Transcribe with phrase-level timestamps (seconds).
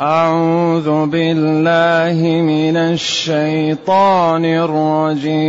[0.00, 5.44] أعوذ بالله من الشيطان الرجيم.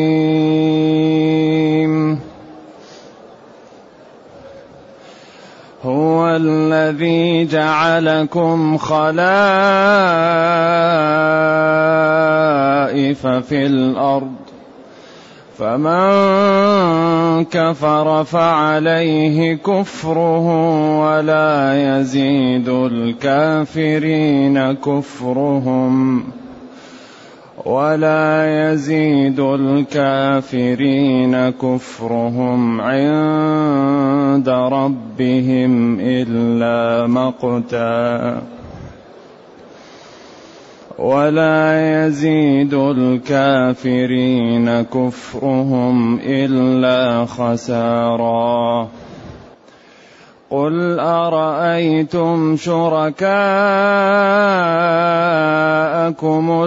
[5.83, 9.17] هو الذي جعلكم خلائف
[13.27, 14.44] في الأرض.
[15.57, 20.47] فمن كفر فعليه كفره
[20.99, 26.23] ولا يزيد الكافرين كفرهم
[27.65, 38.41] ولا يزيد الكافرين كفرهم عند ربهم إلا مقتا
[40.99, 48.87] ولا يزيد الكافرين كفرهم إلا خسارا.
[50.49, 53.35] قل أرأيتم شركاءكم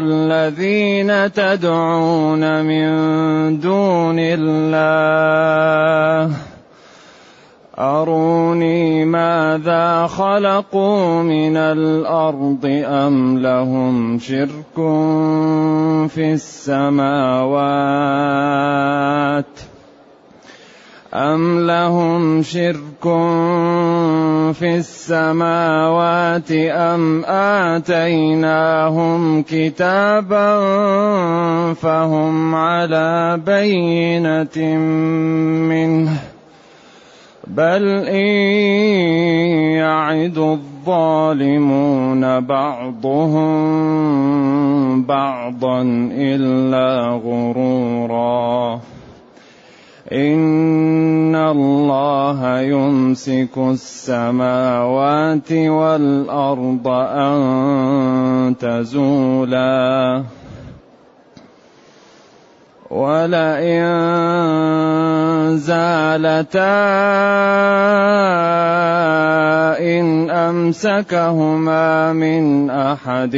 [0.02, 2.88] الذين تدعون من
[3.60, 5.38] دون الله؟
[7.78, 14.74] أروني ماذا خلقوا من الأرض أم لهم شرك
[16.10, 17.68] في السماوات
[21.14, 23.02] أم لهم شرك
[24.52, 27.24] في السماوات أم
[27.74, 30.58] آتيناهم كتابا
[31.74, 34.76] فهم على بينة
[35.68, 36.37] منه
[37.48, 38.26] بل إن
[39.80, 43.48] يعد الظالمون بعضهم
[45.04, 45.82] بعضا
[46.12, 48.80] إلا غرورا
[50.12, 57.38] إن الله يمسك السماوات والأرض أن
[58.60, 60.22] تزولا
[62.90, 63.84] ولئن
[65.56, 66.78] زالتا
[69.76, 73.36] إن أمسكهما من أحد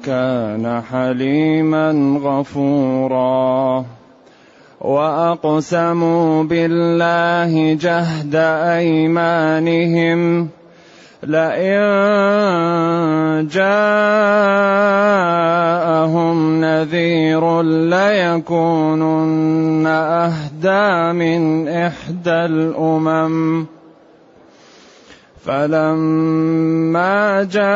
[0.05, 3.84] كان حليما غفورا
[4.81, 8.34] وأقسموا بالله جهد
[8.78, 10.49] أيمانهم
[11.26, 13.80] لئن جاءهم
[16.60, 23.66] نذير ليكونن أهدى من إحدى الأمم.
[25.44, 27.72] فلما جاءهم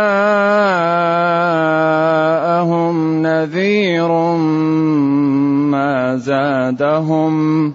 [3.23, 4.09] نذير
[5.69, 7.75] ما زادهم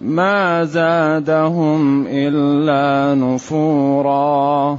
[0.00, 4.78] ما زادهم إلا نفورا.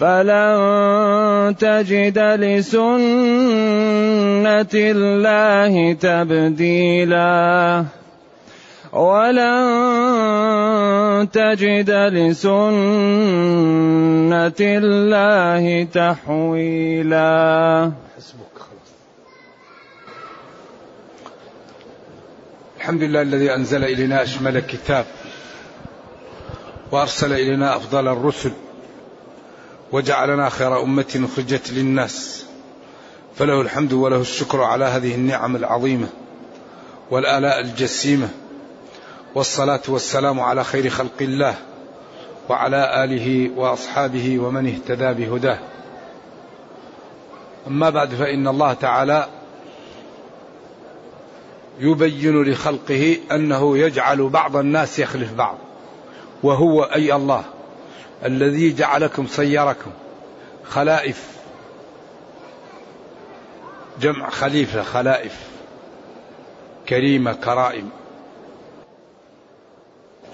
[0.00, 2.96] فلن تجد لسنه
[4.74, 7.84] الله تبديلا
[8.92, 9.66] ولن
[11.32, 12.70] تجد لسنه
[14.60, 17.92] الله تحويلا
[22.76, 25.04] الحمد لله الذي أنزل إلينا أشمل كتاب
[26.92, 28.52] وأرسل إلينا أفضل الرسل.
[29.92, 32.44] وجعلنا خير أمة أخرجت للناس.
[33.36, 36.08] فله الحمد وله الشكر على هذه النعم العظيمة
[37.10, 38.28] والآلاء الجسيمة.
[39.34, 41.54] والصلاة والسلام على خير خلق الله
[42.48, 45.58] وعلى آله وأصحابه ومن اهتدى بهداه.
[47.66, 49.28] أما بعد فإن الله تعالى
[51.80, 55.58] يبين لخلقه أنه يجعل بعض الناس يخلف بعض
[56.42, 57.44] وهو أي الله.
[58.24, 59.90] الذي جعلكم صيركم
[60.64, 61.36] خلائف.
[64.00, 65.38] جمع خليفة خلائف.
[66.88, 67.90] كريمة كرائم.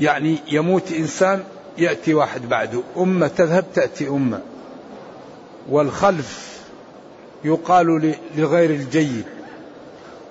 [0.00, 1.44] يعني يموت إنسان
[1.79, 2.82] يأتي واحد بعده.
[2.96, 4.40] أمة تذهب تأتي أمة.
[5.69, 6.61] والخلف
[7.44, 9.25] يقال لغير الجيد.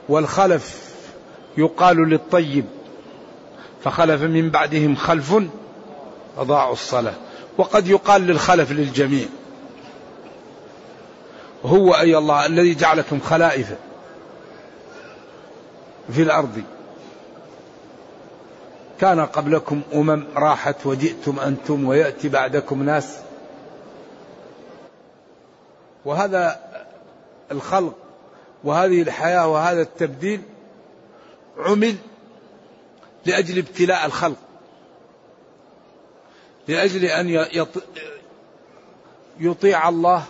[0.09, 0.91] والخلف
[1.57, 2.65] يقال للطيب.
[3.83, 5.35] فخلف من بعدهم خلف
[6.37, 7.30] أضاعوا الصلاة.
[7.61, 9.25] وقد يقال للخلف للجميع.
[11.65, 13.73] هو أي الله الذي جعلكم خلائف
[16.13, 16.63] في الأرض.
[18.99, 23.17] كان قبلكم أمم راحت وجئتم أنتم ويأتي بعدكم ناس.
[26.05, 26.59] وهذا
[27.51, 27.95] الخلق
[28.63, 30.41] وهذه الحياة وهذا التبديل
[31.57, 31.95] عمل
[33.25, 34.37] لأجل ابتلاء الخلق.
[36.67, 37.47] لأجل أن
[39.39, 40.23] يطيع الله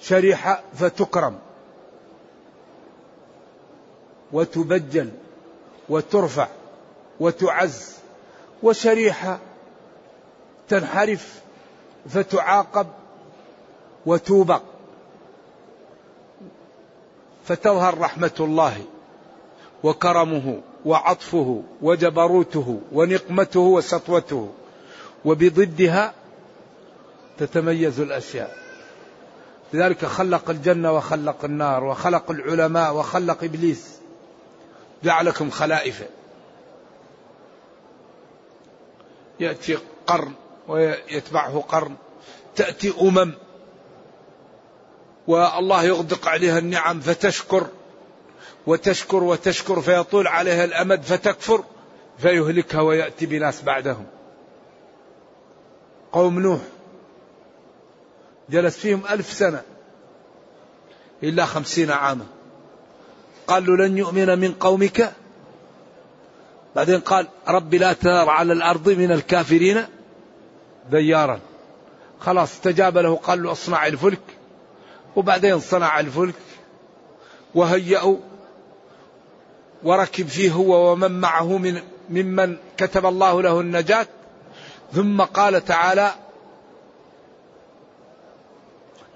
[0.00, 1.38] شريحة فتكرم
[4.32, 5.10] وتبجل
[5.88, 6.48] وترفع
[7.20, 7.96] وتعز
[8.62, 9.38] وشريحة
[10.68, 11.40] تنحرف
[12.08, 12.86] فتعاقب
[14.06, 14.62] وتوبق.
[17.44, 18.84] فتظهر رحمة الله
[19.84, 24.48] وكرمه وعطفه وجبروته ونقمته وسطوته.
[25.28, 26.14] وبضدها
[27.38, 28.56] تتميز الأشياء.
[29.72, 33.98] لذلك خلق الجنة وخلق النار وخلق العلماء وخلق إبليس.
[35.04, 36.02] جعلكم خلائف.
[39.40, 40.32] يأتي قرن
[40.68, 41.96] ويتبعه قرن.
[42.56, 43.34] تأتي أمم.
[45.26, 47.66] والله يغدق عليها النعم فتشكر.
[48.66, 51.64] وتشكر وتشكر فيطول عليها الأمد فتكفر.
[52.18, 54.06] فيهلكها ويأتي بناس بعدهم.
[56.12, 56.60] قوم نوح.
[58.50, 59.62] جلس فيهم ألف سنة.
[61.22, 62.26] إلا خمسين عاما.
[63.46, 65.12] قالوا لن يؤمن من قومك.
[66.76, 69.84] بعدين قال رب لا تذر على الأرض من الكافرين
[70.90, 71.40] ديارا.
[72.20, 74.22] خلاص استجاب له قال له اصنع الفلك.
[75.16, 76.34] وبعدين صنع الفلك.
[77.54, 78.16] وهيأوا
[79.82, 84.06] وركب فيه هو ومن معه من ممن كتب الله له النجاة.
[84.92, 86.10] ثم قال تعالى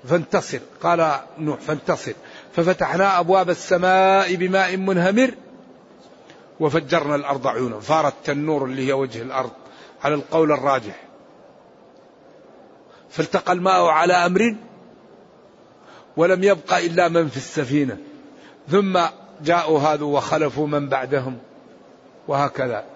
[0.04, 0.58] فانتصر.
[0.82, 2.12] قال نوح فانتصر.
[2.56, 5.34] ففتحنا أبواب السماء بماء منهمر
[6.60, 7.80] وفجرنا الأرض عيونا.
[7.80, 9.50] فارت التنور اللي هي وجه الأرض
[10.04, 11.02] على القول الراجح.
[13.10, 14.56] فالتقى الماء على أمر
[16.16, 17.98] ولم يبق إلا من في السفينة.
[18.68, 19.00] ثم
[19.42, 21.38] جاءوا هذا وخلفوا من بعدهم.
[22.28, 22.91] وهكذا.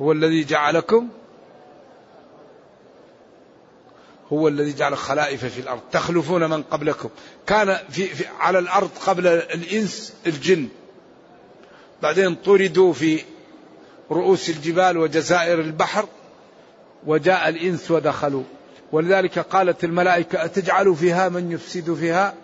[0.00, 1.08] هو الذي جعلكم
[4.32, 5.80] هو الذي جعل خلائف في الأرض.
[5.92, 7.08] تخلفون من قبلكم.
[7.46, 10.68] كان في, في على الأرض قبل الإنس الجن.
[12.02, 13.22] بعدين طردوا في
[14.10, 16.06] رؤوس الجبال وجزائر البحر
[17.06, 18.42] وجاء الإنس ودخلوا.
[18.92, 22.34] ولذلك قالت الملائكة أتجعل فيها من يفسد فيها؟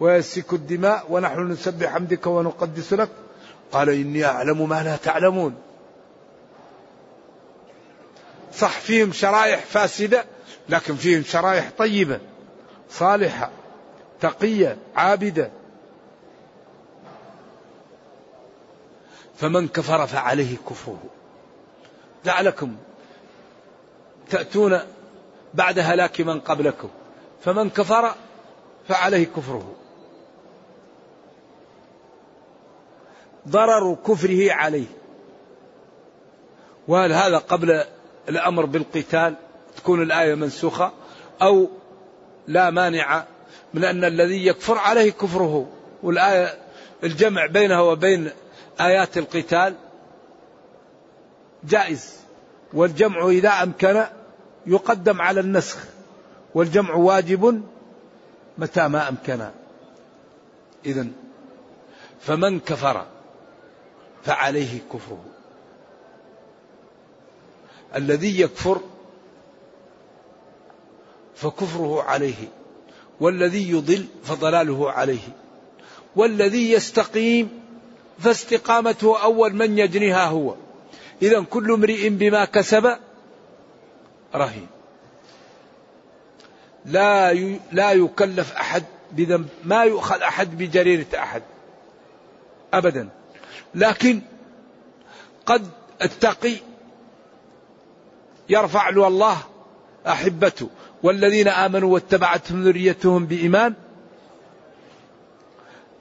[0.00, 3.08] ويسفك الدماء ونحن نسبح حمدك ونقدس لك.
[3.72, 5.54] قال إني أعلم ما لا تعلمون.
[8.56, 10.24] صح فيهم شرائح فاسدة
[10.68, 12.20] لكن فيهم شرائح طيبة
[12.90, 13.50] صالحة
[14.20, 15.50] تقية عابدة.
[19.36, 21.02] فمن كفر فعليه كفره.
[22.24, 22.76] جعلكم
[24.30, 24.80] تأتون
[25.54, 26.88] بعد هلاك من قبلكم.
[27.40, 28.14] فمن كفر
[28.88, 29.74] فعليه كفره.
[33.48, 34.86] ضرر كفره عليه.
[36.88, 37.84] وهل هذا قبل
[38.28, 39.34] الأمر بالقتال
[39.76, 40.92] تكون الآية منسوخة
[41.42, 41.68] أو
[42.46, 43.24] لا مانع
[43.74, 45.68] من أن الذي يكفر عليه كفره.
[46.02, 46.58] والآية
[47.04, 48.30] الجمع بينها وبين
[48.80, 49.74] آيات القتال
[51.64, 52.16] جائز.
[52.72, 54.04] والجمع إذا أمكن
[54.66, 55.78] يقدم على النسخ.
[56.54, 57.62] والجمع واجب
[58.58, 59.46] متى ما أمكن.
[60.86, 61.06] إذا
[62.20, 63.06] فمن كفر
[64.24, 65.24] فعليه كفره.
[67.94, 68.80] الذي يكفر
[71.34, 72.48] فكفره عليه
[73.20, 75.28] والذي يضل فضلاله عليه
[76.16, 77.66] والذي يستقيم
[78.18, 80.54] فاستقامته أول من يجنيها هو.
[81.22, 82.96] اذا كل امرئ بما كسب
[84.34, 84.66] رهين.
[86.84, 87.34] لا
[87.72, 91.42] لا يكلف أحد بذنب ما يؤخذ أحد بجريرة أحد.
[92.74, 93.08] ابدا.
[93.74, 94.20] لكن
[95.46, 95.68] قد
[96.02, 96.56] التقي
[98.48, 99.38] يرفع له الله
[100.06, 100.68] أحبته.
[101.02, 103.74] والذين آمنوا واتبعتهم ذريتهم بإيمان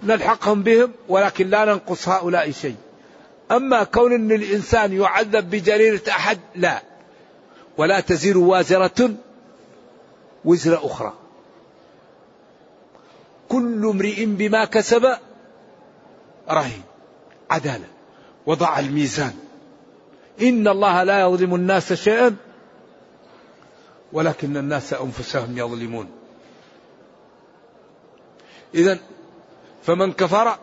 [0.03, 2.75] نلحقهم بهم ولكن لا ننقص هؤلاء شيء.
[3.51, 6.81] أما كون أن الإنسان يعذب بجريرة أحد لا.
[7.77, 9.15] ولا تزر وازرة
[10.45, 11.13] وزر أخرى.
[13.49, 15.17] كل امرئ بما كسب
[16.49, 16.81] رهين
[17.51, 17.87] عدالة
[18.45, 19.33] وضع الميزان.
[20.41, 22.35] إن الله لا يظلم الناس شيئا
[24.13, 26.09] ولكن الناس أنفسهم يظلمون.
[28.75, 28.99] إذا
[29.83, 30.57] فمن كفر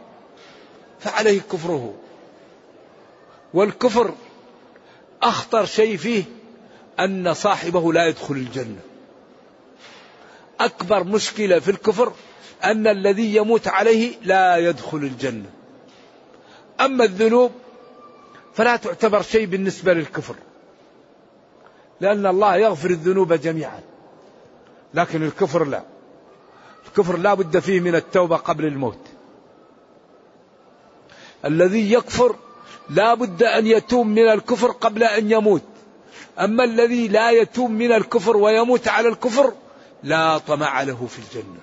[1.00, 1.94] فعليه كفره.
[3.54, 4.14] والكفر
[5.22, 6.24] أخطر شيء فيه
[7.00, 8.80] أن صاحبه لا يدخل الجنة.
[10.60, 12.12] أكبر مشكلة في الكفر
[12.64, 15.50] أن الذي يموت عليه لا يدخل الجنة.
[16.80, 17.52] أما الذنوب
[18.54, 20.34] فلا تعتبر شيء بالنسبة للكفر.
[22.00, 23.80] لأن الله يغفر الذنوب جميعا.
[24.94, 25.82] لكن الكفر لا.
[26.86, 28.98] الكفر لا بد فيه من التوبة قبل الموت.
[31.44, 32.36] الذي يكفر
[32.90, 35.62] لا بد أن يتوب من الكفر قبل أن يموت.
[36.38, 39.52] أما الذي لا يتوب من الكفر ويموت على الكفر
[40.02, 41.60] لا طمع له في الجنة.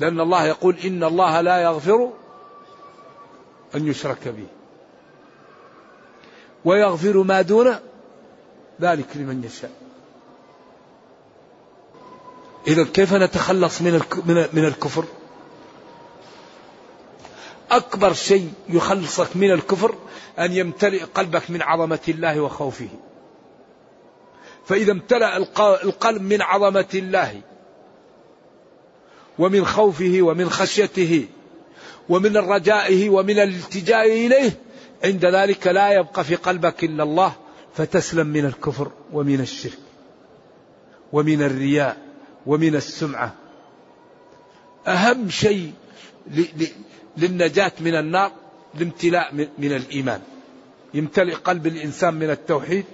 [0.00, 2.10] لأن الله يقول إن الله لا يغفر
[3.74, 4.46] أن يشرك به
[6.64, 7.76] ويغفر ما دون
[8.80, 9.70] ذلك لمن يشاء
[12.66, 14.02] إذا كيف نتخلص من
[14.52, 15.04] من الكفر؟
[17.70, 19.94] أكبر شيء يخلصك من الكفر
[20.38, 22.88] أن يمتلئ قلبك من عظمة الله وخوفه.
[24.64, 25.36] فإذا امتلأ
[25.84, 27.40] القلب من عظمة الله
[29.38, 31.28] ومن خوفه ومن خشيته
[32.10, 34.50] ومن رجائه ومن الالتجاء إليه
[35.04, 37.32] عند ذلك لا يبقى في قلبك إلا الله
[37.74, 39.78] فتسلم من الكفر ومن الشرك
[41.12, 41.96] ومن الرياء
[42.46, 43.34] ومن السمعة.
[44.86, 45.72] أهم شيء
[47.16, 48.32] للنجاة من النار
[48.74, 50.20] الامتلاء من الإيمان.
[50.94, 52.84] يمتلئ قلب الإنسان من التوحيد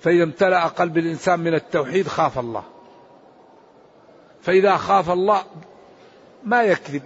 [0.00, 2.64] فإذا امتلأ قلب الإنسان من التوحيد خاف الله.
[4.42, 5.42] فإذا خاف الله
[6.44, 7.02] ما يكذب.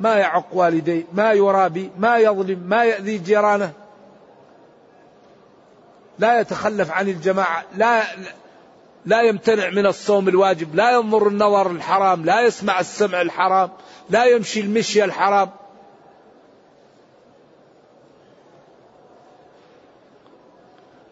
[0.00, 3.72] ما يعق والديه ما يرابي ما يظلم ما يأذي جيرانه.
[6.18, 8.02] لا يتخلف عن الجماعة لا
[9.06, 13.70] لا يمتنع من الصوم الواجب لا ينظر النظر الحرام لا يسمع السمع الحرام
[14.10, 15.50] لا يمشي المشي الحرام.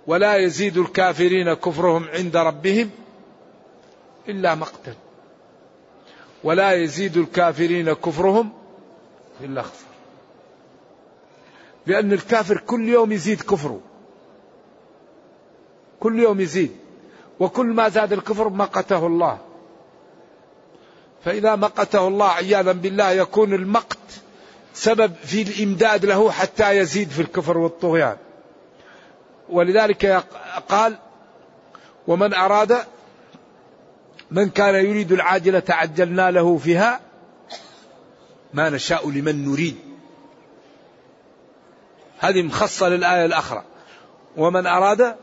[0.07, 2.91] ولا يزيد الكافرين كفرهم عند ربهم
[4.29, 4.95] إلا مقتا
[6.45, 8.53] ولا يزيد الكافرين كفرهم
[9.45, 9.87] إلا خسر
[11.87, 13.81] لأن الكافر كل يوم يزيد كفره.
[16.01, 16.77] كل يوم يزيد.
[17.41, 19.39] وكل ما زاد الكفر مقته الله.
[21.25, 23.99] فإذا مقته الله عياذا بالله يكون المقت
[24.75, 28.17] سبب في الإمداد له حتى يزيد في الكفر والطغيان.
[29.49, 30.25] ولذلك
[30.69, 30.99] قال
[32.07, 32.79] ومن أراد
[34.31, 37.01] من كان يريد العاجلة عجلنا له فيها
[38.55, 39.77] ما نشاء لمن نريد.
[42.19, 43.65] هذه مخصة للآية الأخرى.
[44.37, 45.17] ومن أراد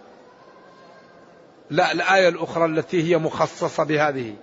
[1.69, 4.35] لا الآية الأخرى التي هي مخصصة بهذه.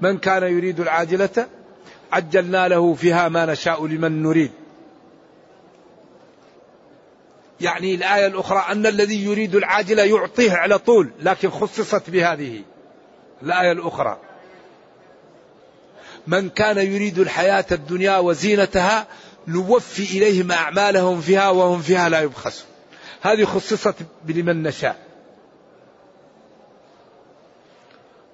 [0.00, 1.48] من كان يريد العاجلة
[2.12, 4.52] عجلنا له فيها ما نشاء لمن نريد.
[7.60, 12.62] يعني الآية الأخرى أن الذي يريد العاجلة يعطيه على طول لكن خصصت بهذه.
[13.42, 14.18] الآية الأخرى.
[16.26, 19.06] من كان يريد الحياة الدنيا وزينتها
[19.48, 22.66] نوفي إليهم أعمالهم فيها وهم فيها لا يبخسون.
[23.22, 24.96] هذه خصصت بلمن نشاء.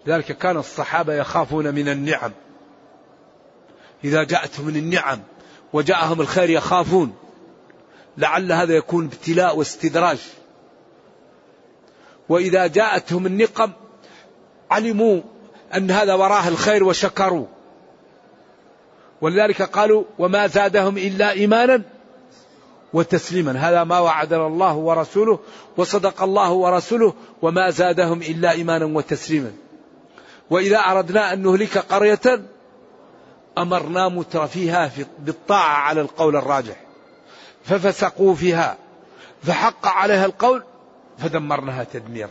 [0.07, 2.33] لذلك كان الصحابة يخافون من النعم.
[4.05, 5.21] إذا جاءتهم النعم
[5.73, 7.15] وجاءهم الخير يخافون.
[8.19, 10.19] لعل هذا يكون ابتلاء واستدراج.
[12.29, 13.73] وإذا جاءتهم النقم
[14.71, 15.21] علموا
[15.77, 17.47] أن هذا وراه الخير وشكروا.
[19.21, 21.83] ولذلك قالوا وما زادهم إلا إيمانا
[22.93, 23.53] وتسليما.
[23.53, 25.39] هذا ما وعدنا الله ورسوله
[25.77, 29.53] وصدق الله ورسوله وما زادهم إلا إيمانا وتسليما.
[30.51, 32.43] وإذا أردنا أن نهلك قرية
[33.59, 36.77] أمرنا مترفيها بالطاعة على القول الراجح.
[37.65, 38.77] ففسقوا فيها.
[39.43, 40.63] فحق عليها القول
[41.19, 42.31] فدمرناها تدميرا.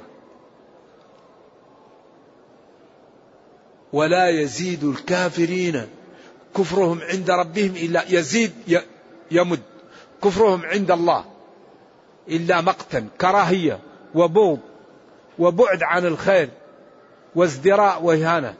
[3.94, 5.88] ولا يزيد الكافرين
[6.58, 8.52] كفرهم عند ربهم إلا يزيد
[9.32, 9.60] يمد.
[10.24, 11.26] كفرهم عند الله
[12.30, 13.80] إلا مقتا كراهية
[14.16, 14.60] وبغض
[15.40, 16.50] وبعد عن الخير
[17.36, 18.54] وازدراء وإهانة.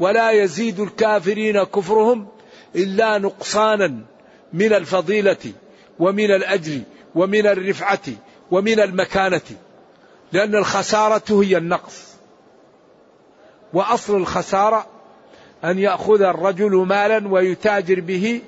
[0.00, 2.28] ولا يزيد الكافرين كفرهم
[2.76, 4.00] إلا نقصانا
[4.52, 5.52] من الفضيلة
[5.98, 6.80] ومن الأجر
[7.14, 8.12] ومن الرفعة
[8.50, 9.40] ومن المكانة
[10.32, 12.12] لأن الخسارة هي النقص.
[13.72, 14.86] وأصل الخسارة
[15.64, 18.40] أن يأخذ الرجل مالا ويتاجر به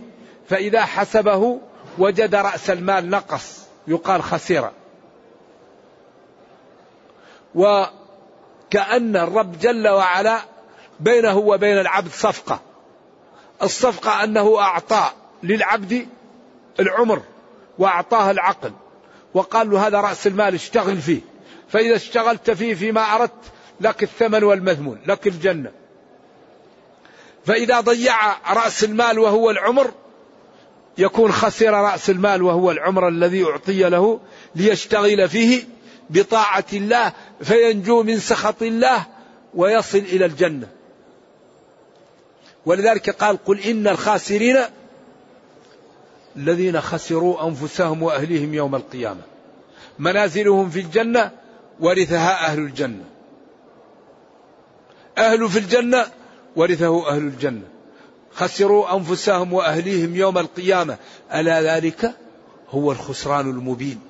[0.49, 1.61] فإذا حسبه
[1.99, 4.71] وجد رأس المال نقص يقال خسر
[7.55, 10.39] وكأن الرب جل وعلا
[11.01, 12.61] بينه وبين العبد صفقة.
[13.63, 15.11] الصفقة أنه أعطى
[15.43, 16.07] للعبد
[16.81, 17.23] العمر
[17.79, 18.73] وأعطاه العقل
[19.35, 21.21] وقال له هذا رأس المال اشتغل فيه
[21.69, 25.84] فإذا اشتغلت فيه فيما أردت لك الثمن والمذمون لك الجنة.
[27.45, 28.15] فإذا ضيع
[28.53, 29.91] رأس المال وهو العمر
[30.99, 34.21] يكون خسر رأس المال وهو العمر الذي أعطي له
[34.55, 35.65] ليشتغل فيه
[36.11, 39.07] بطاعة الله فينجو من سخط الله
[39.55, 40.69] ويصل إلى الجنة.
[42.67, 44.59] ولذلك قال قل إن الخاسرين
[46.37, 49.21] الذين خسروا أنفسهم وأهليهم يوم القيامة.
[49.99, 51.31] منازلهم في الجنة
[51.81, 53.05] ورثها أهل الجنة.
[55.19, 56.07] أهل في الجنة
[56.57, 57.69] ورثه أهل الجنة.
[58.35, 60.97] خسروا أنفسهم وأهليهم يوم القيامة.
[61.35, 62.15] ألا ذلك
[62.71, 64.01] هو الخسران المبين.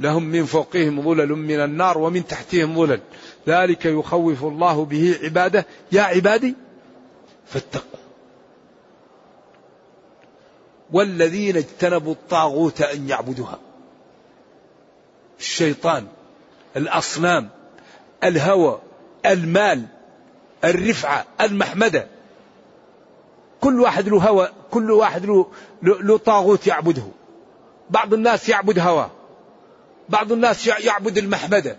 [0.00, 3.00] لهم من فوقهم ظلل من النار ومن تحتهم ظلل.
[3.48, 5.66] ذلك يخوف الله به عباده.
[5.92, 6.54] يا عبادي
[7.46, 8.00] فاتقوا.
[10.92, 13.58] والذين اجتنبوا الطاغوت أن يعبدوها.
[15.40, 16.06] الشيطان
[16.76, 17.48] الأصنام
[18.24, 18.80] الهوى
[19.26, 19.86] المال
[20.64, 22.08] الرفعة المحمدة.
[23.60, 25.46] كل واحد له هوى كل واحد له,
[25.82, 27.02] له طاغوت يعبده.
[27.90, 29.10] بعض الناس يعبد هوى.
[30.08, 31.76] بعض الناس يعبد المحمدة.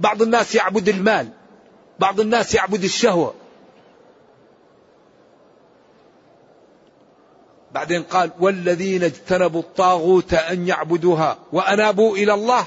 [0.00, 1.28] بعض الناس يعبد المال.
[1.98, 3.34] بعض الناس يعبد الشهوة.
[7.72, 12.66] بعدين قال والذين اجتنبوا الطاغوت أن يعبدوها وأنابوا إلى الله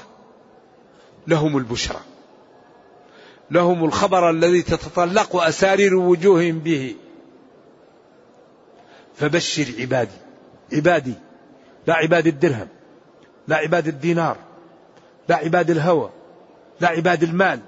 [1.26, 2.00] لهم البشرى.
[3.50, 6.94] لهم الخبر الذي تتطلق أسارير وجوههم به.
[9.16, 10.18] فبشر عبادي.
[10.72, 11.14] عبادي.
[11.86, 12.68] لا عباد الدرهم.
[13.48, 14.36] لا عباد الدينار.
[15.28, 16.10] لا عباد الهوى.
[16.80, 17.60] لا عباد المال.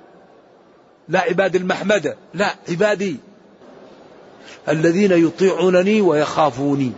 [1.08, 2.16] لا عباد المحمدة.
[2.34, 3.16] لا عبادي.
[4.68, 6.92] الذين يطيعونني ويخافوني.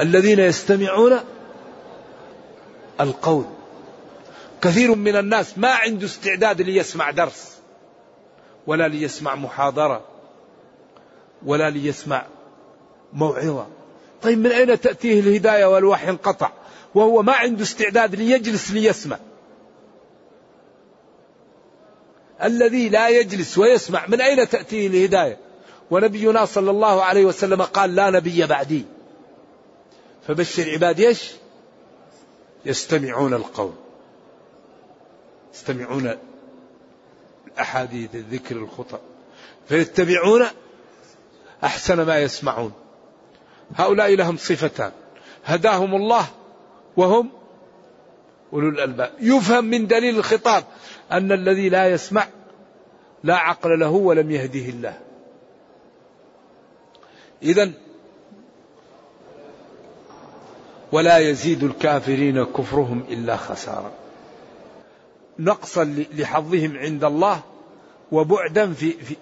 [0.00, 1.18] الذين يستمعون
[3.00, 3.44] القول.
[4.62, 7.55] كثير من الناس ما عنده استعداد ليسمع درس.
[8.66, 10.04] ولا ليسمع محاضرة
[11.46, 12.26] ولا ليسمع
[13.12, 13.66] موعظة.
[14.22, 16.50] طيب من أين تأتيه الهداية والوحي انقطع؟
[16.94, 19.18] وهو ما عنده استعداد ليجلس ليسمع.
[22.42, 25.38] الذي لا يجلس ويسمع من أين تأتيه الهداية؟
[25.90, 28.84] ونبينا صلى الله عليه وسلم قال لا نبي بعدي.
[30.26, 31.32] فبشر عبادي إيش؟
[32.64, 33.72] يستمعون القول.
[35.54, 36.18] يستمعون
[37.56, 39.00] الأحاديث الذكر الخطأ.
[39.68, 40.46] فيتبعون
[41.64, 42.72] أحسن ما يسمعون.
[43.76, 44.92] هؤلاء لهم صفتان.
[45.44, 46.26] هداهم الله
[46.96, 47.30] وهم
[48.52, 49.12] أولو الألباب.
[49.20, 50.64] يفهم من دليل الخطاب
[51.12, 52.26] أن الذي لا يسمع
[53.24, 54.98] لا عقل له ولم يهده الله.
[57.42, 57.72] إذا
[60.92, 64.05] ولا يزيد الكافرين كفرهم إلا خسارة.
[65.38, 67.40] نقصا لحظهم عند الله
[68.12, 69.16] وبعدا في, في,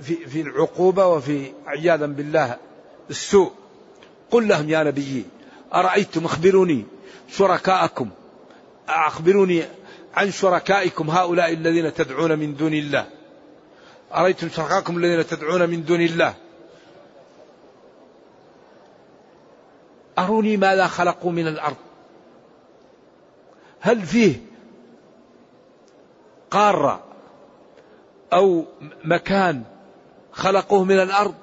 [0.00, 2.56] في, في العقوبة وفي عياذا بالله
[3.10, 3.52] السوء.
[4.30, 5.24] قل لهم يا نبيي
[5.74, 6.84] أرأيتم أخبروني
[7.28, 8.10] شركاءكم؟
[8.88, 9.62] أخبروني
[10.14, 13.06] عن شركائكم هؤلاء الذين تدعون من دون الله.
[14.14, 16.34] أرأيتم شركاءكم الذين تدعون من دون الله؟
[20.18, 21.76] أروني ماذا خلقوا من الأرض؟
[23.80, 24.49] هل فيه
[26.50, 27.04] قارة
[28.32, 28.64] أو
[29.04, 29.62] مكان
[30.32, 31.34] خلقوه من الأرض.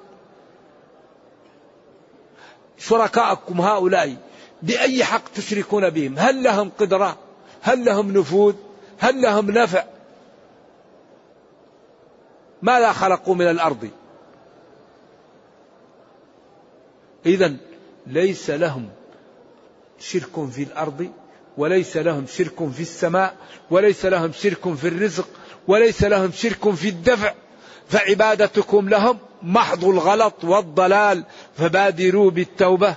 [2.78, 4.16] شركاءكم هؤلاء
[4.62, 7.16] بأي حق تشركون بهم؟ هل لهم قدرة؟
[7.62, 8.54] هل لهم نفوذ؟
[8.98, 9.84] هل لهم نفع؟
[12.62, 13.90] ماذا خلقوا من الأرض؟
[17.26, 17.56] إذا
[18.06, 18.88] ليس لهم
[19.98, 21.12] شرك في الأرض
[21.58, 23.34] وليس لهم شرك في السماء
[23.70, 25.28] وليس لهم شرك في الرزق
[25.68, 27.34] وليس لهم شرك في الدفع.
[27.88, 31.24] فعبادتكم لهم محض الغلط والضلال.
[31.56, 32.94] فبادروا بالتوبة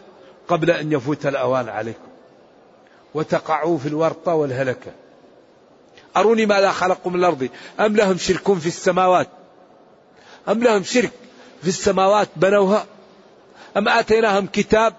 [0.47, 2.07] قبل أن يفوت الأوان عليكم.
[3.13, 4.91] وتقعوا في الورطة والهلكة.
[6.17, 9.27] أروني ماذا خلقوا من الأرض؟ أم لهم شرك في السماوات؟
[10.49, 11.11] أم لهم شرك
[11.61, 12.85] في السماوات بنوها؟
[13.77, 14.93] أم آتيناهم كتاب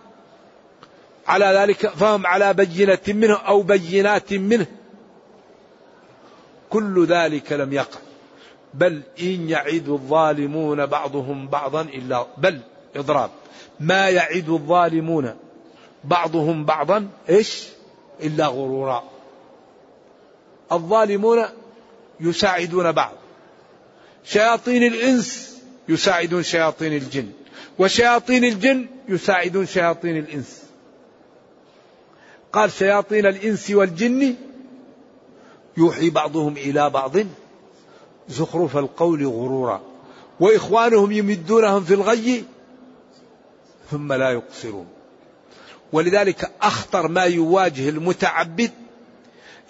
[1.27, 4.67] على ذلك فهم على بينة منه أو بينات منه.
[6.71, 7.99] كل ذلك لم يقع.
[8.75, 12.61] بل إن يعد الظالمون بعضهم بعضا إلا بل
[12.97, 13.31] إضراب.
[13.81, 15.35] ما يعد الظالمون
[16.05, 17.65] بعضهم بعضا إيش؟
[18.23, 19.05] إلا غرورا.
[20.73, 21.45] الظالمون
[22.21, 23.13] يساعدون بعض.
[24.25, 25.59] شياطين الإنس
[25.89, 27.33] يساعدون شياطين الجن.
[27.79, 30.62] وشياطين الجن يساعدون شياطين الإنس.
[32.53, 34.35] قال شياطين الإنس والجن
[35.77, 37.17] يوحي بعضهم إلى بعض
[38.29, 39.83] زخرف القول غرورا
[40.41, 42.45] وإخوانهم يمدونهم في الغي
[43.91, 44.87] ثم لا يقصرون.
[45.93, 48.71] ولذلك أخطر ما يواجه المتعبد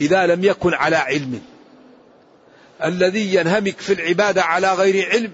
[0.00, 1.40] إذا لم يكن على علم.
[2.84, 5.32] الذي ينهمك في العبادة على غير علم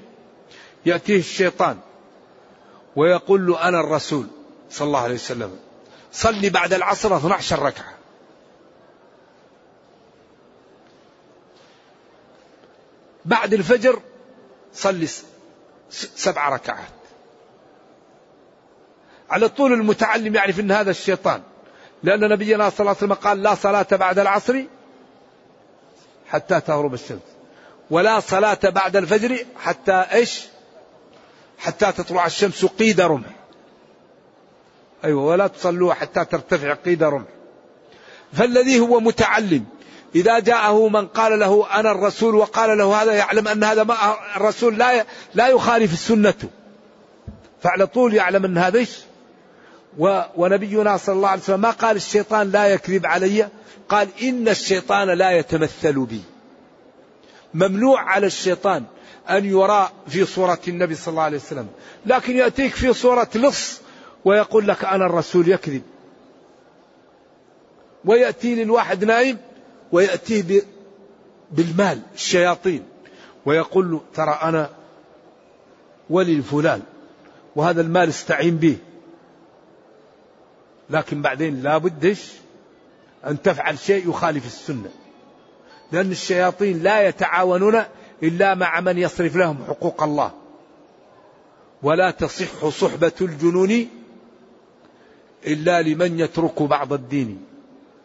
[0.86, 1.78] يأتيه الشيطان
[2.96, 4.26] ويقول له أنا الرسول
[4.70, 5.67] صلى الله عليه وسلم.
[6.12, 7.94] صلي بعد العصر 12 ركعة.
[13.24, 14.00] بعد الفجر
[14.74, 15.08] صلي
[15.90, 16.88] سبع ركعات.
[19.30, 21.42] على طول المتعلم يعرف إن هذا الشيطان.
[22.02, 24.64] لأن نبينا صلى الله عليه وسلم قال لا صلاة بعد العصر
[26.28, 27.20] حتى تغرب الشمس.
[27.90, 30.46] ولا صلاة بعد الفجر حتى إيش؟
[31.58, 33.37] حتى تطلع الشمس قيد رمح.
[35.04, 37.28] أيوه ولا تصلوا حتى ترتفع قيد رمح.
[38.32, 39.64] فالذي هو متعلم
[40.14, 43.96] إذا جاءه من قال له أنا الرسول وقال له هذا يعلم أن هذا ما
[44.36, 46.34] الرسول لا لا يخالف السنة.
[47.62, 48.98] فعلى طول يعلم أن هذا إيش؟
[50.36, 53.48] ونبينا صلى الله عليه وسلم ما قال الشيطان لا يكذب علي
[53.88, 56.20] قال إن الشيطان لا يتمثل بي.
[57.54, 58.84] ممنوع على الشيطان
[59.30, 61.66] أن يرى في صورة النبي صلى الله عليه وسلم
[62.06, 63.80] لكن يأتيك في صورة لص
[64.28, 65.82] ويقول لك أنا الرسول يكذب.
[68.04, 69.38] ويأتي للواحد نايم
[69.92, 70.62] ويأتيه
[71.50, 72.82] بالمال الشياطين.
[73.46, 74.70] ويقول له ترى أنا
[76.10, 76.82] ولي فلان
[77.56, 78.76] وهذا المال استعين به.
[80.90, 82.32] لكن بعدين لا بدش
[83.26, 84.90] أن تفعل شيء يخالف السنة.
[85.92, 87.82] لأن الشياطين لا يتعاونون
[88.22, 90.32] إلا مع من يصرف لهم حقوق الله.
[91.82, 93.97] ولا تصح صحبة الجنون
[95.46, 97.44] إلا لمن يترك بعض الدين.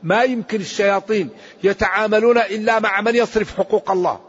[0.04, 1.30] ما يمكن الشياطين
[1.64, 4.20] يتعاملون إلا مع من يصرف حقوق الله.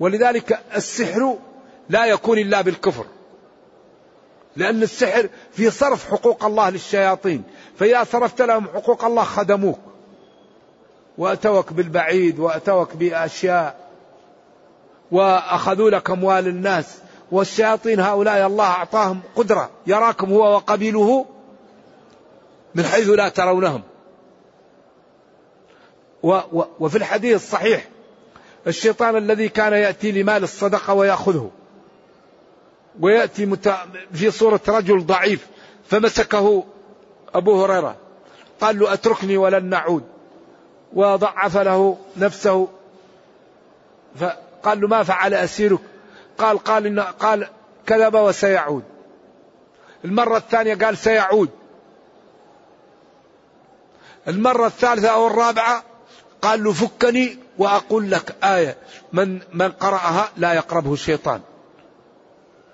[0.00, 1.38] ولذلك السحر
[1.88, 3.04] لا يكون إلا بالكفر.
[4.56, 7.42] لأن السحر في صرف حقوق الله للشياطين.
[7.78, 9.78] فإذا صرفت لهم حقوق الله خدموك.
[11.18, 13.88] وأتوك بالبعيد وأتوك بأشياء.
[15.12, 16.98] وأخذوا لك أموال الناس.
[17.32, 19.70] والشياطين هؤلاء الله أعطاهم قدرة.
[19.86, 21.26] يراكم هو وقبيله
[22.76, 23.82] من حيث لا ترونهم.
[26.80, 27.88] وفي الحديث الصحيح
[28.66, 31.50] الشيطان الذي كان يأتي لمال الصدقة ويأخذه.
[33.00, 33.56] ويأتي
[34.12, 35.46] في صورة رجل ضعيف
[35.88, 36.64] فمسكه
[37.34, 37.96] أبو هريرة.
[38.60, 40.02] قال له أتركني ولن نعود.
[40.92, 42.68] وضعف له نفسه.
[44.16, 45.80] فقال له ما فعل أسيرك؟
[46.38, 47.48] قال قال إن قال
[47.86, 48.82] كذب وسيعود.
[50.04, 51.50] المرة الثانية قال سيعود.
[54.28, 55.84] المرة الثالثة أو الرابعة
[56.42, 58.76] قال له فكني وأقول لك آية.
[59.12, 61.40] من من قرأها لا يقربه الشيطان.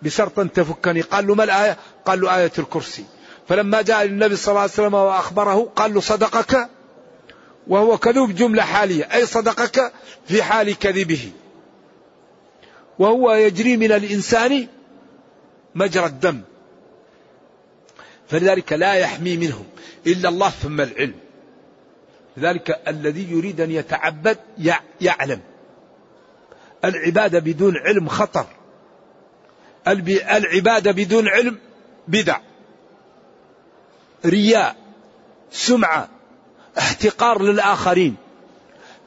[0.02, 1.00] بشرط أن تفكني.
[1.00, 3.04] قال له ما الآية؟ قال له آية الكرسي.
[3.48, 6.68] فلما جاء للنبي صلى الله عليه وسلم وأخبره قال له صدقك؟
[7.66, 9.04] وهو كذوب جملة حالية.
[9.04, 9.92] أي صدقك
[10.26, 11.32] في حال كذبه.
[12.98, 14.66] وهو يجري من الإنسان
[15.74, 16.40] مجرى الدم.
[18.28, 19.64] فلذلك لا يحمي منهم
[20.06, 21.21] إلا الله ثم العلم.
[22.36, 24.38] لذلك الذي يريد أن يتعبد
[25.00, 25.40] يعلم.
[26.84, 28.46] العبادة بدون علم خطر.
[29.86, 31.58] العبادة بدون علم
[32.08, 32.40] بدع.
[34.26, 34.76] رياء
[35.50, 36.08] سمعة
[36.78, 38.16] احتقار للآخرين.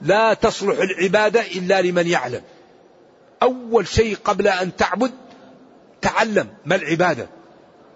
[0.02, 2.42] لا تصلح العبادة إلا لمن يعلم.
[3.44, 5.12] أول شيء قبل أن تعبد
[6.02, 7.28] تعلم ما العبادة.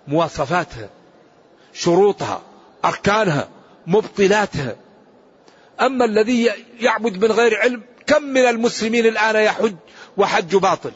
[0.08, 0.90] مواصفاتها
[1.74, 2.42] شروطها
[2.86, 3.50] أركانها
[3.88, 4.76] مبطلاتها.
[5.82, 9.76] أما الذي يعبد من غير علم كم من المسلمين الآن يحج
[10.18, 10.92] وحج باطل؟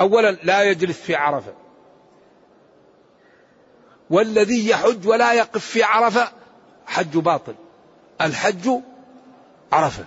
[0.00, 1.54] أولا لا يجلس في عرفة.
[4.10, 6.32] والذي يحج ولا يقف في عرفة
[6.86, 7.54] حج باطل.
[8.20, 8.70] الحج
[9.72, 10.04] عرفة.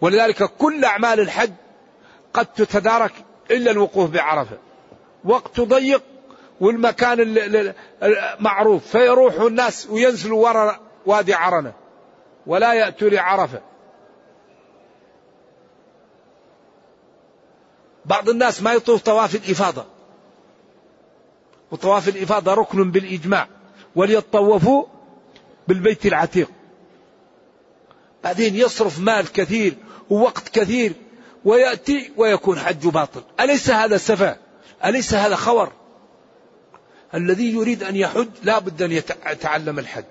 [0.00, 1.52] ولذلك كل أعمال الحج
[2.34, 3.12] قد تتدارك
[3.50, 4.58] إلا الوقوف بعرفة.
[5.24, 6.02] وقت ضيق
[6.60, 7.74] والمكان
[8.40, 11.81] معروف فيروح الناس وينزلوا وراء وادي عرنة.
[12.46, 13.60] ولا يأتوا لعرفة.
[18.04, 19.84] بعض الناس ما يطوف طواف الإفاضة.
[21.70, 23.48] وطواف الإفاضة ركن بالإجماع.
[23.96, 24.84] وليطوفوا
[25.68, 26.50] بالبيت العتيق.
[28.24, 29.74] بعدين يصرف مال كثير
[30.10, 30.92] ووقت كثير
[31.44, 33.22] ويأتي ويكون حج باطل.
[33.40, 34.36] أليس هذا سفه
[34.84, 35.72] أليس هذا خور
[37.14, 40.04] الذي يريد أن يحج لا بد أن يتعلم الحج.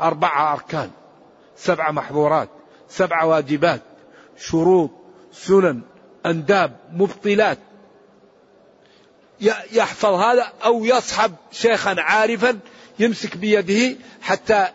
[0.00, 0.90] أربعة أركان.
[1.56, 2.48] سبع محظورات
[2.88, 3.80] سبع واجبات
[4.36, 4.90] شروط
[5.32, 5.80] سنن
[6.26, 7.58] أنداب مبطلات.
[9.72, 12.58] يحفظ هذا أو يصحب شيخا عارفا
[12.98, 14.68] يمسك بيده حتى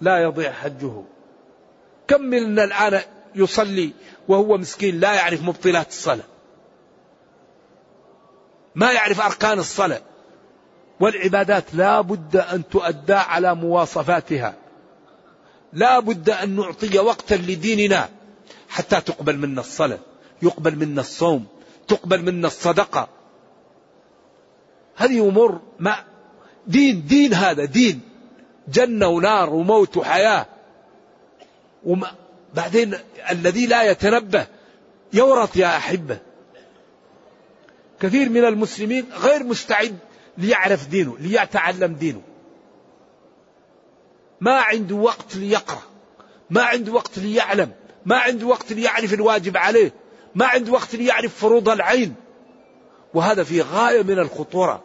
[0.00, 1.02] لا يضيع حجه.
[2.08, 3.00] كم منا الآن
[3.34, 3.92] يصلي
[4.28, 6.24] وهو مسكين لا يعرف مبطلات الصلاة؟
[8.74, 10.00] ما يعرف أركان الصلاة؟
[11.00, 14.54] والعبادات لا بد أن تؤدى على مواصفاتها.
[15.74, 18.08] لا بد أن نعطي وقتا لديننا
[18.68, 19.98] حتى تقبل منا الصلاة
[20.42, 21.46] يقبل منا الصوم
[21.88, 23.08] تقبل منا الصدقة.
[24.96, 25.96] هذه أمور ما
[26.66, 28.00] دين دين هذا دين.
[28.68, 30.46] جنة ونار وموت وحياة.
[31.84, 32.14] وما
[32.54, 32.94] بعدين
[33.30, 34.46] الذي لا يتنبه
[35.12, 36.18] يورط يا أحبة.
[38.00, 39.98] كثير من المسلمين غير مستعد
[40.38, 42.22] ليعرف دينه ليتعلم دينه.
[44.44, 45.82] ما عنده وقت ليقرأ
[46.50, 47.72] ما عنده وقت ليعلم
[48.06, 49.92] ما عنده وقت ليعرف الواجب عليه
[50.34, 52.14] ما عنده وقت ليعرف فروض العين.
[53.14, 54.82] وهذا في غاية من الخطورة.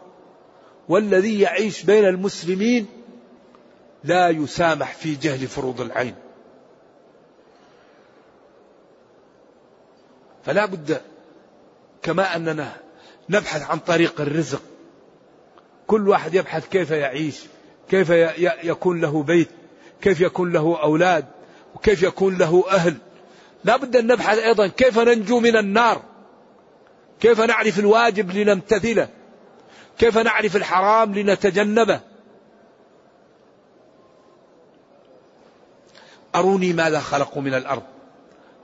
[0.89, 2.88] والذي يعيش بين المسلمين
[4.04, 6.15] لا يسامح في جهل فروض العين.
[10.45, 11.02] فلا بد
[12.02, 12.72] كما أننا
[13.30, 14.62] نبحث عن طريق الرزق.
[15.88, 17.39] كل واحد يبحث كيف يعيش.
[17.89, 18.10] كيف
[18.63, 19.49] يكون له بيت
[20.02, 21.25] كيف يكون له أولاد
[21.75, 22.97] وكيف يكون له أهل.
[23.63, 26.02] لا بد أن نبحث أيضا كيف ننجو من النار؟
[27.19, 29.10] كيف نعرف الواجب لنمتثله؟
[29.97, 31.99] كيف نعرف الحرام لنتجنبه؟
[36.36, 37.84] أروني ماذا خلقوا من الأرض؟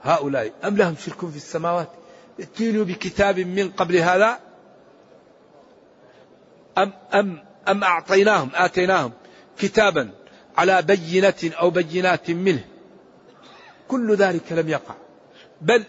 [0.02, 1.88] هؤلاء أم لهم شرك في السماوات؟
[2.40, 4.38] ائتوني بكتاب من قبل هذا؟
[6.78, 9.12] أم أم أم أعطيناهم آتيناهم
[9.58, 10.10] كتابا
[10.56, 12.64] على بينة أو بينات منه.
[13.88, 14.94] كل ذلك لم يقع.
[15.60, 15.84] بل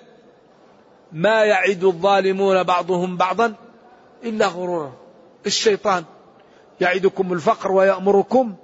[1.11, 3.53] ما يعد الظالمون بعضهم بعضا
[4.23, 4.93] إلا غرورا.
[5.45, 6.03] الشيطان
[6.81, 8.55] يعدكم الفقر ويأمركم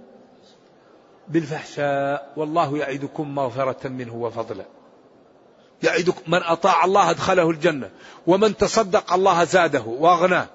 [1.28, 2.34] بالفحشاء.
[2.38, 4.66] والله يعدكم مغفرة منه وفضلا.
[5.84, 7.90] يعدكم من أطاع الله أدخله الجنة
[8.28, 10.48] ومن تصدق الله زاده وأغناه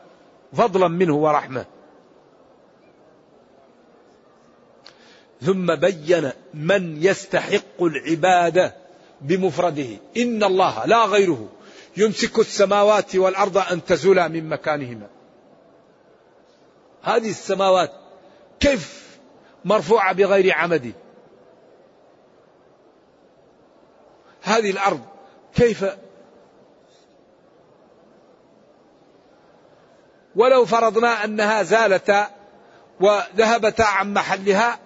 [0.53, 1.65] فضلا منه ورحمة.
[5.43, 8.75] ثم بين من يستحق العبادة
[9.21, 9.89] بمفرده.
[10.17, 11.49] إن الله لا غيره
[11.97, 15.07] يمسك السماوات والأرض أن تزولا من مكانهما.
[17.03, 17.93] هذه السماوات
[18.61, 19.09] كيف
[19.65, 20.93] مرفوعة بغير عمد؟
[24.43, 25.01] هذه الأرض
[25.55, 25.85] كيف؟
[30.37, 32.31] ولو فرضنا أنها زالتا
[33.01, 34.79] وذهبتا عن محلها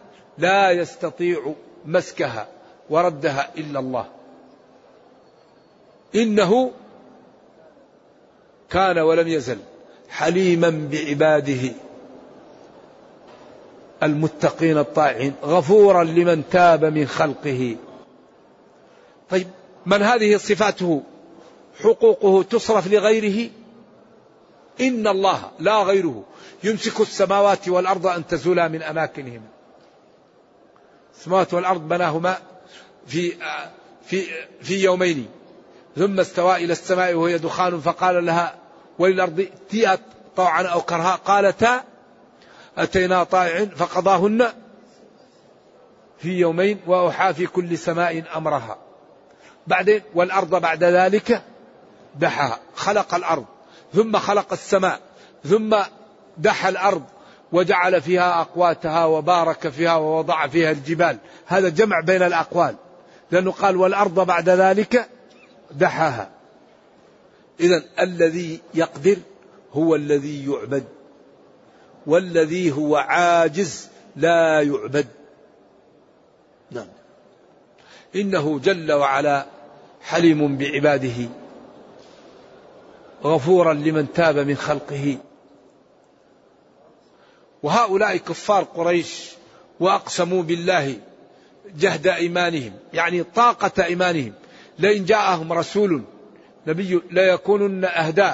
[0.43, 1.55] لا يستطيع
[1.87, 2.49] مسكها
[2.91, 4.07] وردها إلا الله.
[6.15, 6.71] إنه
[8.71, 9.59] كان ولم يزل
[10.09, 11.73] حليما بعباده
[14.03, 17.77] المتقين الطائعين غفورا لمن تاب من خلقه.
[19.31, 19.49] طيب
[19.87, 21.03] من هذه صفاته؟
[21.83, 23.51] حقوقه تصرف لغيره؟
[24.81, 26.25] إن الله لا غيره.
[26.65, 29.49] يمسك السماوات والأرض أن تزولا من أماكنهما
[31.15, 32.39] السماوات والأرض بناهما
[33.07, 33.33] في
[34.07, 34.27] في
[34.63, 35.27] في يومين.
[35.97, 38.55] ثم استوى إلى السماء وهي دخان فقال لها
[38.99, 39.99] وللأرض ائتيا
[40.37, 41.15] طوعا أو كرها.
[41.15, 41.85] قالتا
[42.79, 44.53] أتينا طائع فقضاهن
[46.19, 48.79] في يومين وأوحى في كل سماء أمرها.
[49.67, 51.43] بعدين والأرض بعد ذلك
[52.15, 53.45] دحاها خلق الأرض
[53.95, 55.01] ثم خلق السماء
[55.45, 55.77] ثم
[56.39, 57.03] دحى الأرض
[57.53, 61.19] وجعل فيها أقواتها وبارك فيها ووضع فيها الجبال.
[61.47, 62.75] هذا جمع بين الأقوال.
[63.31, 65.09] لأنه قال والأرض بعد ذلك
[65.71, 66.31] دحاها.
[67.61, 69.17] إذا الذي يقدر
[69.73, 70.85] هو الذي يعبد.
[72.07, 75.07] والذي هو عاجز لا يعبد.
[76.71, 76.87] نعم.
[78.17, 79.47] إنه جل وعلا
[80.03, 81.29] حليم بعباده.
[83.25, 85.19] غفورا لمن تاب من خلقه.
[87.63, 89.31] وهؤلاء كفار قريش
[89.81, 90.97] وأقسموا بالله
[91.77, 94.33] جهد إيمانهم يعني طاقة إيمانهم.
[94.79, 96.03] لئن جاءهم رسول
[96.67, 98.33] نبي ليكونن اهدى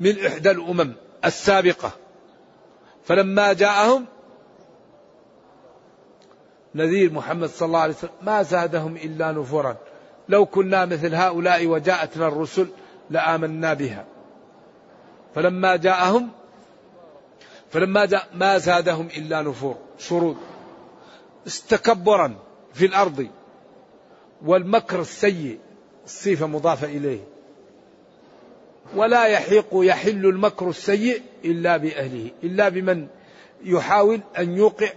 [0.00, 0.92] من إحدى الأمم
[1.24, 1.92] السابقة.
[3.04, 4.04] فلما جاءهم
[6.74, 9.76] نذير محمد صلى الله عليه وسلم ما زادهم إلا نفورا.
[10.28, 12.68] لو كنا مثل هؤلاء وجاءتنا الرسل
[13.10, 14.04] لآمنا بها.
[15.34, 16.30] فلما جاءهم
[17.70, 20.36] فلما جاء ما زادهم إلا نفور شرود.
[21.46, 22.34] استكبرا
[22.74, 23.28] في الأرض.
[24.46, 25.58] والمكر السيء
[26.04, 27.20] الصفة مضافة إليه.
[28.96, 32.30] ولا يحيق يحل المكر السيء إلا بأهله.
[32.42, 33.06] إلا بمن
[33.64, 34.88] يحاول أن يوقع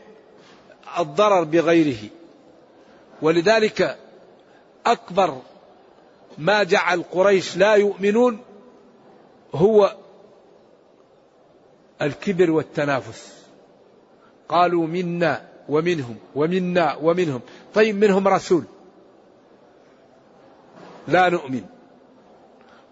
[0.99, 2.09] الضرر بغيره.
[3.21, 3.97] ولذلك
[4.85, 5.41] أكبر
[6.37, 8.39] ما جعل قريش لا يؤمنون
[9.55, 9.95] هو
[12.01, 13.45] الكبر والتنافس.
[14.49, 17.41] قالوا منا ومنهم ومنا ومنهم.
[17.73, 18.63] طيب منهم رسول.
[21.07, 21.63] لا نؤمن.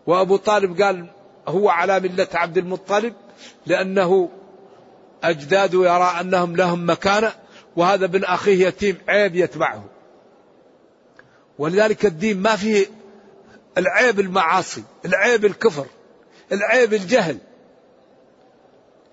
[0.08, 1.08] وأبو طالب قال
[1.48, 3.14] هو على ملة عبد المطلب
[3.66, 4.30] لأنه
[5.24, 7.32] أجداده يرى أنهم لهم مكانة
[7.76, 9.84] وهذا ابن أخيه يتيم عيب يتبعه.
[11.60, 12.86] ولذلك الدين ما فيه
[13.78, 15.86] العيب المعاصي العيب الكفر
[16.52, 17.38] العيب الجهل.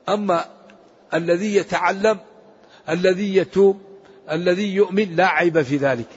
[0.09, 0.45] أما
[1.15, 2.19] الذي يتعلم
[2.89, 3.81] الذي يتوب
[4.31, 6.09] الذي يؤمن لا عيب في ذلك.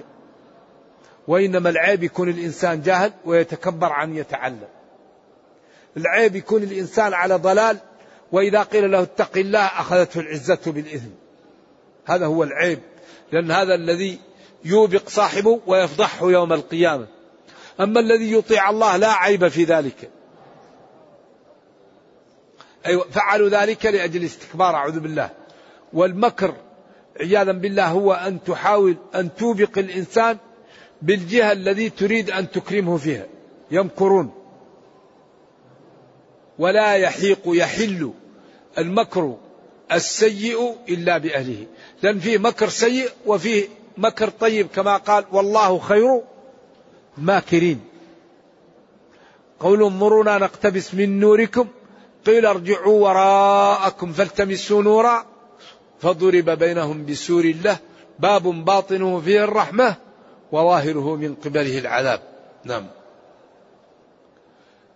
[1.27, 4.67] وإنما العيب يكون الإنسان جاهل ويتكبر عن يتعلم.
[5.97, 7.77] العيب يكون الإنسان على ضلال
[8.31, 11.09] وإذا قيل له اتق الله أخذته العزة بالإثم
[12.05, 12.79] هذا هو العيب
[13.31, 14.19] لأن هذا الذي
[14.65, 17.07] يوبق صاحبه ويفضحه يوم القيامة.
[17.79, 20.09] أما الذي يطيع الله لا عيب في ذلك.
[22.85, 25.29] أيوة فعلوا ذلك لأجل استكبار أعوذ بالله.
[25.93, 26.55] والمكر
[27.19, 30.37] عياذا بالله هو أن تحاول أن توبق الإنسان
[31.01, 33.25] بالجهة الذي تريد أن تكرمه فيها.
[33.71, 34.31] يمكرون.
[36.59, 38.13] ولا يحيق يحل
[38.77, 39.37] المكر
[39.91, 41.65] السيء إلا بأهله.
[42.03, 46.21] لأن فيه مكر سيء وفيه مكر طيب كما قال والله خير
[47.17, 47.79] ماكرين
[49.59, 51.67] قول انظرونا نقتبس من نوركم
[52.25, 55.25] قيل ارجعوا وراءكم فالتمسوا نورا
[55.99, 57.77] فضرب بينهم بسور له
[58.19, 59.95] باب باطنه فيه الرحمة
[60.51, 62.21] وظاهره من قبله العذاب.
[62.63, 62.87] نعم.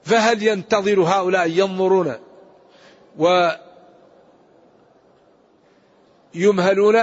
[0.03, 2.15] فهل ينتظر هؤلاء ينظرون
[6.35, 7.01] ويمهلون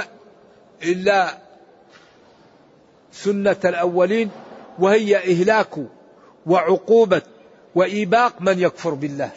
[0.82, 1.38] إلا
[3.12, 4.30] سنة الأولين
[4.78, 5.78] وهي إهلاك
[6.46, 7.22] وعقوبة
[7.74, 9.30] وإيباق من يكفر بالله؟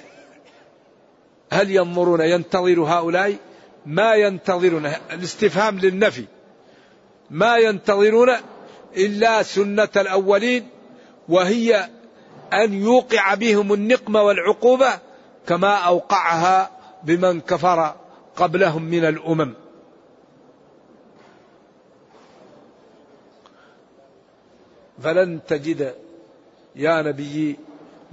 [1.53, 3.37] هل ينظرون ينتظر هؤلاء؟
[3.85, 4.85] ما ينتظرون.
[5.11, 6.25] الاستفهام للنفي.
[7.29, 8.29] ما ينتظرون
[8.97, 10.67] إلا سنة الأولين
[11.29, 11.89] وهي
[12.53, 14.99] أن يوقع بهم النقمة والعقوبة
[15.47, 16.71] كما أوقعها
[17.03, 17.95] بمن كفر
[18.35, 19.53] قبلهم من الأمم.
[25.03, 25.95] فلن تجد
[26.75, 27.57] يا نبي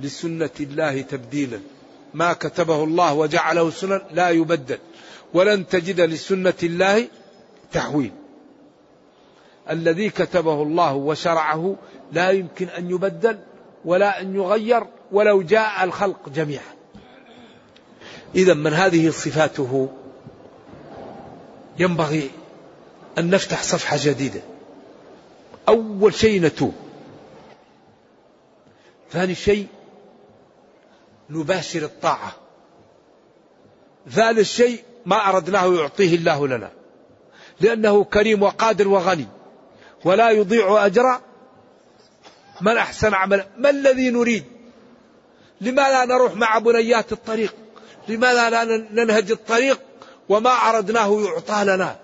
[0.00, 1.60] لسنة الله تبديلا.
[2.14, 4.78] ما كتبه الله وجعله سنن لا يبدل
[5.34, 7.08] ولن تجد لسنة الله
[7.72, 8.12] تحويل.
[9.70, 11.76] الذي كتبه الله وشرعه
[12.12, 13.38] لا يمكن أن يبدل
[13.84, 16.74] ولا أن يغير ولو جاء الخلق جميعا.
[18.34, 19.88] إذا من هذه صفاته
[21.78, 22.30] ينبغي
[23.18, 24.40] أن نفتح صفحة جديدة.
[25.68, 26.74] أول شيء نتوب.
[29.12, 29.66] ثاني شيء
[31.30, 32.32] نباشر الطاعة.
[34.10, 36.70] ثالث شيء ما أردناه يعطيه الله لنا.
[37.60, 39.26] لأنه كريم وقادر وغني.
[40.04, 41.20] ولا يضيع أجر
[42.60, 44.44] من أحسن عملا ما الذي نريد؟
[45.60, 47.54] لماذا نروح مع بنيات الطريق؟
[48.08, 49.80] لماذا لا ننهج الطريق
[50.28, 51.96] وما أردناه يعطى لنا؟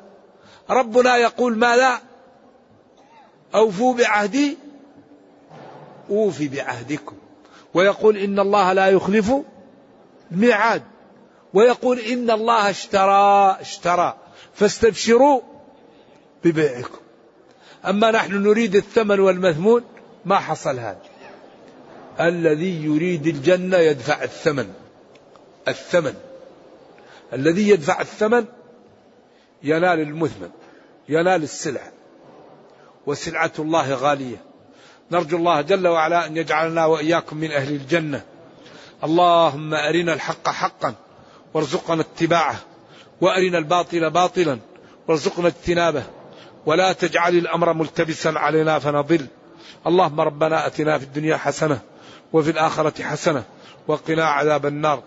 [0.71, 2.01] ربنا يقول ماذا؟
[3.55, 4.59] أوفوا بعهدي.
[6.11, 7.17] أوفي بعهدكم.
[7.77, 9.33] ويقول إن الله لا يخلف
[10.33, 10.83] الميعاد.
[11.55, 14.17] ويقول إن الله اشترى اشترى.
[14.55, 15.41] فاستبشروا
[16.45, 16.99] ببيعكم.
[17.87, 19.85] أما نحن نريد الثمن والمثمون
[20.25, 21.01] ما حصل هذا.
[22.21, 24.73] الذي يريد الجنة يدفع الثمن.
[25.69, 26.15] الثمن.
[27.33, 28.45] الذي يدفع الثمن
[29.63, 30.51] ينال المثمن
[31.09, 31.93] ينال السلعة.
[33.07, 34.46] وسلعة الله غالية.
[35.11, 38.25] نرجو الله جل وعلا أن يجعلنا وإياكم من أهل الجنة.
[39.05, 40.95] اللهم أرنا الحق حقا
[41.55, 42.57] وارزقنا اتباعه
[43.21, 44.59] وأرنا الباطل باطلا
[45.09, 46.03] وارزقنا اجتنابه.
[46.67, 49.27] ولا تجعل الأمر ملتبسا علينا فنضل.
[49.87, 51.81] اللهم ربنا أتنا في الدنيا حسنة
[52.33, 53.45] وفي الآخرة حسنة
[53.89, 55.03] وقنا عذاب النار.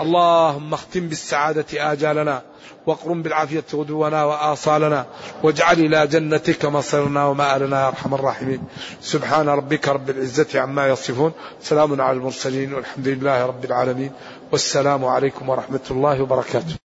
[0.00, 2.42] اللهم اختم بالسعادة آجالنا
[2.86, 5.06] واقرم بالعافية غدونا وآصالنا
[5.42, 8.60] واجعل إلى جنتك مصيرنا ومآلنا يا أرحم الراحمين.
[9.00, 11.32] سبحان ربك رب العزة عما يصفون
[11.62, 14.12] سلام على المرسلين والحمد لله رب العالمين
[14.52, 16.83] والسلام عليكم ورحمة الله وبركاته.